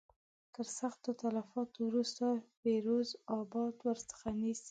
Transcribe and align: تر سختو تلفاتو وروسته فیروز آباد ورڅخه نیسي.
تر 0.55 0.65
سختو 0.79 1.09
تلفاتو 1.21 1.79
وروسته 1.85 2.23
فیروز 2.59 3.09
آباد 3.39 3.75
ورڅخه 3.87 4.29
نیسي. 4.39 4.59